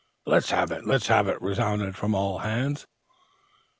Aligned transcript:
"Let's 0.25 0.49
have 0.49 0.71
it!" 0.71 0.83
"Let's 0.87 1.05
have 1.09 1.27
it!" 1.27 1.39
resounded 1.43 1.95
from 1.95 2.15
all 2.15 2.39
hands. 2.39 2.87